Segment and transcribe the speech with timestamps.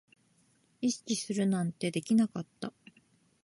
[0.81, 2.73] 意識するなんてできなかった